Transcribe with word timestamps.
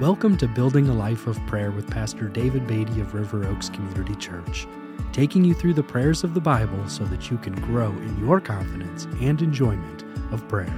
Welcome 0.00 0.38
to 0.38 0.48
Building 0.48 0.88
a 0.88 0.94
Life 0.94 1.26
of 1.26 1.38
Prayer 1.46 1.70
with 1.70 1.90
Pastor 1.90 2.26
David 2.26 2.66
Beatty 2.66 3.02
of 3.02 3.12
River 3.12 3.46
Oaks 3.46 3.68
Community 3.68 4.14
Church, 4.14 4.66
taking 5.12 5.44
you 5.44 5.52
through 5.52 5.74
the 5.74 5.82
prayers 5.82 6.24
of 6.24 6.32
the 6.32 6.40
Bible 6.40 6.88
so 6.88 7.04
that 7.04 7.30
you 7.30 7.36
can 7.36 7.52
grow 7.60 7.90
in 7.90 8.18
your 8.18 8.40
confidence 8.40 9.04
and 9.20 9.42
enjoyment 9.42 10.04
of 10.32 10.48
prayer. 10.48 10.72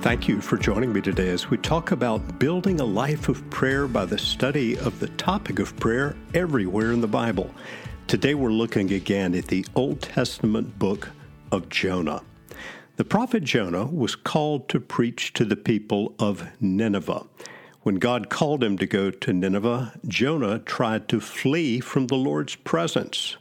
Thank 0.00 0.26
you 0.26 0.40
for 0.40 0.56
joining 0.56 0.92
me 0.92 1.00
today 1.00 1.28
as 1.28 1.48
we 1.48 1.58
talk 1.58 1.92
about 1.92 2.40
building 2.40 2.80
a 2.80 2.84
life 2.84 3.28
of 3.28 3.48
prayer 3.50 3.86
by 3.86 4.04
the 4.04 4.18
study 4.18 4.76
of 4.78 4.98
the 4.98 5.08
topic 5.10 5.60
of 5.60 5.76
prayer 5.76 6.16
everywhere 6.34 6.90
in 6.90 7.00
the 7.00 7.06
Bible. 7.06 7.54
Today 8.08 8.34
we're 8.34 8.50
looking 8.50 8.94
again 8.94 9.32
at 9.32 9.46
the 9.46 9.64
Old 9.76 10.02
Testament 10.02 10.76
book 10.76 11.10
of 11.52 11.68
Jonah. 11.68 12.22
The 12.96 13.04
prophet 13.04 13.44
Jonah 13.44 13.86
was 13.86 14.16
called 14.16 14.68
to 14.70 14.80
preach 14.80 15.32
to 15.34 15.44
the 15.44 15.54
people 15.54 16.16
of 16.18 16.48
Nineveh. 16.60 17.26
When 17.86 18.00
God 18.00 18.30
called 18.30 18.64
him 18.64 18.76
to 18.78 18.86
go 18.86 19.12
to 19.12 19.32
Nineveh, 19.32 19.92
Jonah 20.08 20.58
tried 20.58 21.06
to 21.08 21.20
flee 21.20 21.78
from 21.78 22.08
the 22.08 22.16
Lord's 22.16 22.56
presence. 22.56 23.36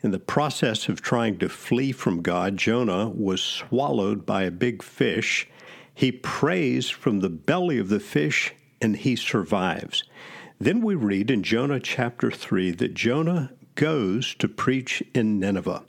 In 0.00 0.10
the 0.10 0.18
process 0.18 0.88
of 0.88 1.02
trying 1.02 1.36
to 1.40 1.50
flee 1.50 1.92
from 1.92 2.22
God, 2.22 2.56
Jonah 2.56 3.10
was 3.10 3.42
swallowed 3.42 4.24
by 4.24 4.44
a 4.44 4.50
big 4.50 4.82
fish. 4.82 5.46
He 5.92 6.10
prays 6.10 6.88
from 6.88 7.20
the 7.20 7.28
belly 7.28 7.76
of 7.76 7.90
the 7.90 8.00
fish 8.00 8.54
and 8.80 8.96
he 8.96 9.16
survives. 9.16 10.02
Then 10.58 10.80
we 10.80 10.94
read 10.94 11.30
in 11.30 11.42
Jonah 11.42 11.78
chapter 11.78 12.30
3 12.30 12.70
that 12.70 12.94
Jonah 12.94 13.52
goes 13.74 14.34
to 14.36 14.48
preach 14.48 15.02
in 15.12 15.38
Nineveh. 15.38 15.82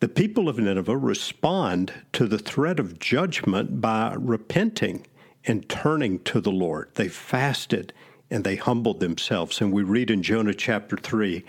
The 0.00 0.08
people 0.10 0.46
of 0.46 0.58
Nineveh 0.58 0.98
respond 0.98 1.90
to 2.12 2.26
the 2.26 2.36
threat 2.36 2.78
of 2.78 2.98
judgment 2.98 3.80
by 3.80 4.14
repenting 4.18 5.06
and 5.46 5.68
turning 5.68 6.18
to 6.20 6.40
the 6.40 6.50
Lord. 6.50 6.90
They 6.94 7.08
fasted 7.08 7.92
and 8.30 8.44
they 8.44 8.56
humbled 8.56 9.00
themselves. 9.00 9.60
And 9.60 9.72
we 9.72 9.82
read 9.82 10.10
in 10.10 10.22
Jonah 10.22 10.54
chapter 10.54 10.96
3 10.96 11.44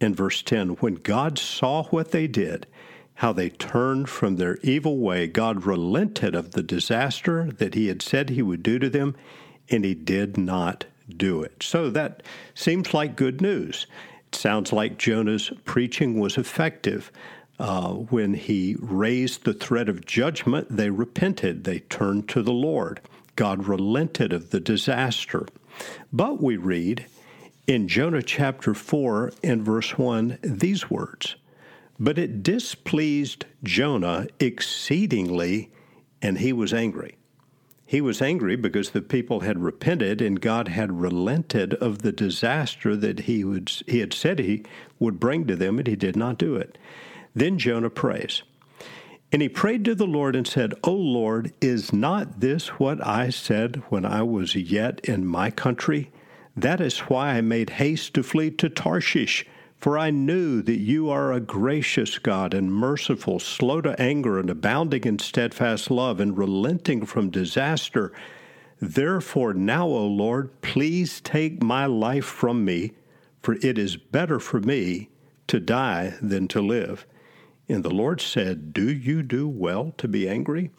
in 0.00 0.14
verse 0.14 0.42
10 0.42 0.70
when 0.76 0.94
God 0.96 1.38
saw 1.38 1.84
what 1.84 2.10
they 2.10 2.26
did, 2.26 2.66
how 3.14 3.32
they 3.32 3.48
turned 3.48 4.08
from 4.08 4.36
their 4.36 4.58
evil 4.62 4.98
way, 4.98 5.26
God 5.26 5.64
relented 5.64 6.34
of 6.34 6.50
the 6.50 6.62
disaster 6.62 7.50
that 7.52 7.74
he 7.74 7.88
had 7.88 8.02
said 8.02 8.28
he 8.28 8.42
would 8.42 8.62
do 8.62 8.78
to 8.78 8.90
them, 8.90 9.16
and 9.70 9.84
he 9.84 9.94
did 9.94 10.36
not 10.36 10.84
do 11.08 11.42
it. 11.42 11.62
So 11.62 11.88
that 11.90 12.22
seems 12.54 12.92
like 12.92 13.16
good 13.16 13.40
news. 13.40 13.86
It 14.28 14.34
sounds 14.34 14.72
like 14.72 14.98
Jonah's 14.98 15.50
preaching 15.64 16.18
was 16.18 16.36
effective. 16.36 17.10
Uh, 17.58 17.92
when 17.92 18.34
he 18.34 18.76
raised 18.80 19.44
the 19.44 19.54
threat 19.54 19.88
of 19.88 20.04
judgment, 20.04 20.66
they 20.68 20.90
repented. 20.90 21.64
They 21.64 21.78
turned 21.78 22.28
to 22.28 22.42
the 22.42 22.52
Lord. 22.52 23.00
God 23.36 23.68
relented 23.68 24.32
of 24.32 24.50
the 24.50 24.60
disaster. 24.60 25.46
But 26.12 26.42
we 26.42 26.56
read 26.56 27.06
in 27.66 27.88
Jonah 27.88 28.22
chapter 28.22 28.74
4 28.74 29.32
and 29.44 29.62
verse 29.62 29.98
1 29.98 30.38
these 30.42 30.90
words 30.90 31.36
But 32.00 32.18
it 32.18 32.42
displeased 32.42 33.44
Jonah 33.62 34.26
exceedingly, 34.40 35.70
and 36.22 36.38
he 36.38 36.52
was 36.52 36.72
angry. 36.72 37.16
He 37.84 38.00
was 38.00 38.20
angry 38.20 38.56
because 38.56 38.90
the 38.90 39.02
people 39.02 39.40
had 39.40 39.62
repented 39.62 40.20
and 40.20 40.40
God 40.40 40.68
had 40.68 41.00
relented 41.00 41.74
of 41.74 42.02
the 42.02 42.10
disaster 42.10 42.96
that 42.96 43.20
he, 43.20 43.44
would, 43.44 43.70
he 43.86 44.00
had 44.00 44.12
said 44.12 44.40
he 44.40 44.64
would 44.98 45.20
bring 45.20 45.46
to 45.46 45.54
them, 45.54 45.78
and 45.78 45.86
he 45.86 45.94
did 45.94 46.16
not 46.16 46.36
do 46.36 46.56
it. 46.56 46.78
Then 47.34 47.58
Jonah 47.58 47.90
prays. 47.90 48.42
And 49.32 49.42
he 49.42 49.48
prayed 49.48 49.84
to 49.84 49.94
the 49.94 50.06
Lord 50.06 50.36
and 50.36 50.46
said, 50.46 50.74
O 50.84 50.92
Lord, 50.92 51.52
is 51.60 51.92
not 51.92 52.40
this 52.40 52.68
what 52.78 53.04
I 53.04 53.30
said 53.30 53.82
when 53.88 54.04
I 54.04 54.22
was 54.22 54.54
yet 54.54 55.00
in 55.00 55.26
my 55.26 55.50
country? 55.50 56.10
That 56.56 56.80
is 56.80 57.00
why 57.00 57.30
I 57.34 57.40
made 57.40 57.70
haste 57.70 58.14
to 58.14 58.22
flee 58.22 58.50
to 58.52 58.68
Tarshish, 58.68 59.44
for 59.76 59.98
I 59.98 60.10
knew 60.10 60.62
that 60.62 60.78
you 60.78 61.10
are 61.10 61.32
a 61.32 61.40
gracious 61.40 62.18
God 62.18 62.54
and 62.54 62.72
merciful, 62.72 63.38
slow 63.38 63.80
to 63.82 64.00
anger, 64.00 64.38
and 64.38 64.48
abounding 64.48 65.04
in 65.04 65.18
steadfast 65.18 65.90
love, 65.90 66.18
and 66.18 66.38
relenting 66.38 67.04
from 67.04 67.28
disaster. 67.28 68.12
Therefore, 68.80 69.52
now, 69.52 69.86
O 69.86 70.06
Lord, 70.06 70.60
please 70.62 71.20
take 71.20 71.62
my 71.62 71.84
life 71.84 72.24
from 72.24 72.64
me, 72.64 72.92
for 73.42 73.54
it 73.54 73.76
is 73.76 73.96
better 73.96 74.38
for 74.38 74.60
me 74.60 75.10
to 75.48 75.60
die 75.60 76.14
than 76.22 76.48
to 76.48 76.60
live. 76.60 77.06
And 77.68 77.84
the 77.84 77.94
Lord 77.94 78.20
said, 78.20 78.72
Do 78.72 78.90
you 78.90 79.22
do 79.22 79.48
well 79.48 79.92
to 79.98 80.08
be 80.08 80.28
angry? 80.28 80.70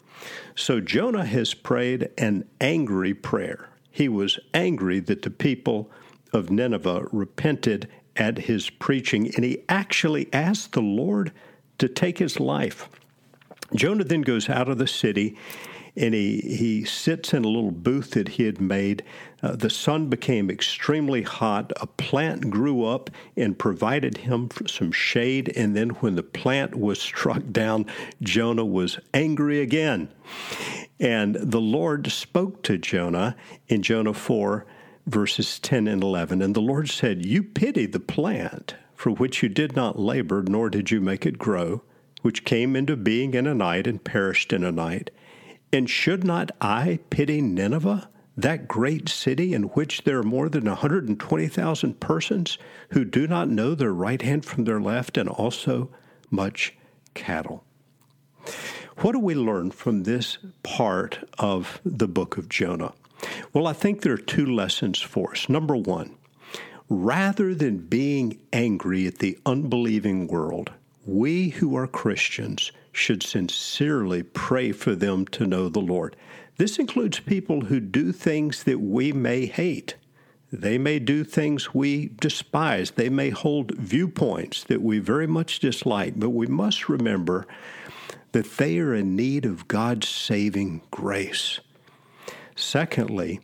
So 0.54 0.80
Jonah 0.80 1.26
has 1.26 1.54
prayed 1.54 2.10
an 2.18 2.48
angry 2.60 3.14
prayer. 3.14 3.68
He 3.90 4.08
was 4.08 4.38
angry 4.54 5.00
that 5.00 5.22
the 5.22 5.30
people 5.30 5.90
of 6.32 6.50
Nineveh 6.50 7.08
repented 7.12 7.88
at 8.16 8.38
his 8.38 8.70
preaching, 8.70 9.32
and 9.34 9.44
he 9.44 9.64
actually 9.68 10.32
asked 10.32 10.72
the 10.72 10.80
Lord 10.80 11.32
to 11.78 11.88
take 11.88 12.18
his 12.18 12.40
life. 12.40 12.88
Jonah 13.74 14.04
then 14.04 14.22
goes 14.22 14.48
out 14.48 14.68
of 14.68 14.78
the 14.78 14.86
city 14.86 15.36
and 15.98 16.14
he, 16.14 16.40
he 16.40 16.84
sits 16.84 17.34
in 17.34 17.44
a 17.44 17.48
little 17.48 17.72
booth 17.72 18.12
that 18.12 18.28
he 18.28 18.44
had 18.44 18.60
made. 18.60 19.02
Uh, 19.42 19.56
the 19.56 19.68
sun 19.68 20.08
became 20.08 20.48
extremely 20.48 21.22
hot. 21.22 21.72
A 21.80 21.86
plant 21.86 22.50
grew 22.50 22.84
up 22.84 23.10
and 23.36 23.58
provided 23.58 24.18
him 24.18 24.48
some 24.66 24.92
shade. 24.92 25.52
And 25.56 25.76
then, 25.76 25.90
when 25.90 26.14
the 26.14 26.22
plant 26.22 26.76
was 26.76 27.00
struck 27.00 27.42
down, 27.50 27.86
Jonah 28.22 28.64
was 28.64 29.00
angry 29.12 29.60
again. 29.60 30.08
And 31.00 31.34
the 31.34 31.60
Lord 31.60 32.10
spoke 32.12 32.62
to 32.64 32.78
Jonah 32.78 33.36
in 33.66 33.82
Jonah 33.82 34.14
4, 34.14 34.66
verses 35.06 35.58
10 35.58 35.88
and 35.88 36.02
11. 36.02 36.42
And 36.42 36.54
the 36.54 36.60
Lord 36.60 36.88
said, 36.88 37.26
You 37.26 37.42
pity 37.42 37.86
the 37.86 38.00
plant 38.00 38.76
for 38.94 39.10
which 39.10 39.42
you 39.42 39.48
did 39.48 39.74
not 39.74 39.98
labor, 39.98 40.44
nor 40.46 40.70
did 40.70 40.90
you 40.90 41.00
make 41.00 41.24
it 41.26 41.38
grow, 41.38 41.82
which 42.22 42.44
came 42.44 42.76
into 42.76 42.96
being 42.96 43.34
in 43.34 43.46
a 43.46 43.54
night 43.54 43.86
and 43.86 44.02
perished 44.02 44.52
in 44.52 44.64
a 44.64 44.72
night. 44.72 45.10
And 45.72 45.88
should 45.88 46.24
not 46.24 46.50
I 46.60 47.00
pity 47.10 47.40
Nineveh, 47.40 48.08
that 48.36 48.68
great 48.68 49.08
city 49.08 49.52
in 49.52 49.64
which 49.64 50.04
there 50.04 50.18
are 50.18 50.22
more 50.22 50.48
than 50.48 50.64
120,000 50.64 52.00
persons 52.00 52.56
who 52.90 53.04
do 53.04 53.26
not 53.26 53.48
know 53.48 53.74
their 53.74 53.92
right 53.92 54.22
hand 54.22 54.44
from 54.44 54.64
their 54.64 54.80
left, 54.80 55.18
and 55.18 55.28
also 55.28 55.90
much 56.30 56.74
cattle? 57.14 57.64
What 58.98 59.12
do 59.12 59.18
we 59.18 59.34
learn 59.34 59.70
from 59.70 60.04
this 60.04 60.38
part 60.62 61.28
of 61.38 61.80
the 61.84 62.08
book 62.08 62.38
of 62.38 62.48
Jonah? 62.48 62.94
Well, 63.52 63.66
I 63.66 63.72
think 63.72 64.02
there 64.02 64.12
are 64.12 64.18
two 64.18 64.46
lessons 64.46 65.00
for 65.00 65.32
us. 65.32 65.48
Number 65.48 65.76
one, 65.76 66.16
rather 66.88 67.54
than 67.54 67.78
being 67.78 68.38
angry 68.52 69.06
at 69.06 69.18
the 69.18 69.38
unbelieving 69.44 70.26
world, 70.28 70.72
we 71.08 71.48
who 71.48 71.74
are 71.74 71.86
Christians 71.86 72.70
should 72.92 73.22
sincerely 73.22 74.22
pray 74.22 74.72
for 74.72 74.94
them 74.94 75.26
to 75.28 75.46
know 75.46 75.70
the 75.70 75.80
Lord. 75.80 76.14
This 76.58 76.78
includes 76.78 77.18
people 77.20 77.62
who 77.62 77.80
do 77.80 78.12
things 78.12 78.64
that 78.64 78.80
we 78.80 79.12
may 79.12 79.46
hate. 79.46 79.94
They 80.52 80.76
may 80.76 80.98
do 80.98 81.24
things 81.24 81.72
we 81.72 82.10
despise. 82.20 82.90
They 82.90 83.08
may 83.08 83.30
hold 83.30 83.74
viewpoints 83.76 84.64
that 84.64 84.82
we 84.82 84.98
very 84.98 85.26
much 85.26 85.60
dislike, 85.60 86.14
but 86.16 86.30
we 86.30 86.46
must 86.46 86.90
remember 86.90 87.46
that 88.32 88.58
they 88.58 88.78
are 88.78 88.94
in 88.94 89.16
need 89.16 89.46
of 89.46 89.66
God's 89.66 90.08
saving 90.08 90.82
grace. 90.90 91.60
Secondly, 92.54 93.40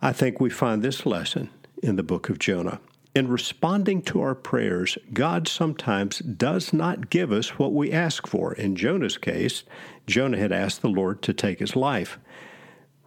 I 0.00 0.12
think 0.12 0.38
we 0.38 0.50
find 0.50 0.82
this 0.82 1.04
lesson 1.04 1.50
in 1.82 1.96
the 1.96 2.02
book 2.04 2.28
of 2.28 2.38
Jonah. 2.38 2.80
In 3.14 3.28
responding 3.28 4.00
to 4.02 4.22
our 4.22 4.34
prayers, 4.34 4.96
God 5.12 5.46
sometimes 5.46 6.20
does 6.20 6.72
not 6.72 7.10
give 7.10 7.30
us 7.30 7.58
what 7.58 7.74
we 7.74 7.92
ask 7.92 8.26
for. 8.26 8.54
In 8.54 8.74
Jonah's 8.74 9.18
case, 9.18 9.64
Jonah 10.06 10.38
had 10.38 10.50
asked 10.50 10.80
the 10.80 10.88
Lord 10.88 11.20
to 11.22 11.34
take 11.34 11.58
his 11.58 11.76
life. 11.76 12.18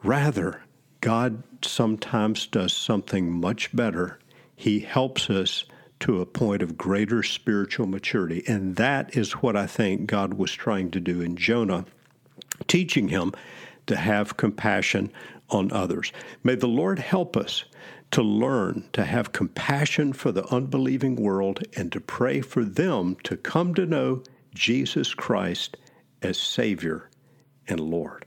Rather, 0.04 0.62
God 1.02 1.42
sometimes 1.64 2.46
does 2.46 2.72
something 2.72 3.32
much 3.32 3.76
better. 3.76 4.20
He 4.56 4.80
helps 4.80 5.30
us 5.32 5.66
to 6.02 6.22
a 6.22 6.26
point 6.28 6.62
of 6.62 6.78
greater 6.78 7.24
spiritual 7.24 7.88
maturity. 7.88 8.44
And 8.48 8.76
that 8.76 9.18
is 9.18 9.32
what 9.34 9.56
I 9.56 9.66
think 9.66 10.06
God 10.06 10.36
was 10.36 10.52
trying 10.52 10.92
to 10.92 11.00
do 11.00 11.22
in 11.22 11.36
Jonah, 11.36 11.86
teaching 12.68 13.08
him 13.08 13.34
to 13.88 13.96
have 13.96 14.38
compassion 14.38 15.12
on 15.50 15.72
others. 15.72 16.12
May 16.44 16.56
the 16.56 16.68
Lord 16.68 17.00
help 17.00 17.36
us 17.36 17.66
to 18.16 18.24
learn 18.24 18.88
to 18.94 19.04
have 19.04 19.34
compassion 19.34 20.14
for 20.14 20.32
the 20.32 20.46
unbelieving 20.46 21.18
world 21.18 21.62
and 21.76 21.92
to 21.92 22.00
pray 22.00 22.40
for 22.40 22.64
them 22.64 23.18
to 23.24 23.36
come 23.36 23.76
to 23.76 23.86
know 23.86 24.24
Jesus 24.54 25.14
Christ 25.14 25.76
as 26.22 26.38
Savior 26.38 27.10
and 27.68 27.78
Lord. 27.78 28.26